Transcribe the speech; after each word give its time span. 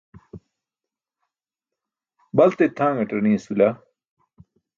baltit 2.35 2.71
tʰaṅatar 2.77 3.19
niyas 3.21 3.45
bila 3.49 3.67